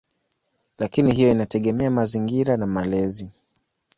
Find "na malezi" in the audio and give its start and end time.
2.57-3.31